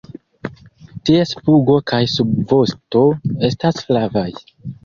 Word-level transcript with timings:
Ties 1.09 1.33
pugo 1.43 1.77
kaj 1.93 2.01
subvosto 2.15 3.05
estas 3.51 3.87
flavaj. 3.91 4.29